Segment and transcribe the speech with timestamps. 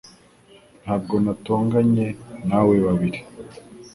[0.83, 2.07] Ntabwo natonganye
[2.47, 3.19] nawe babiri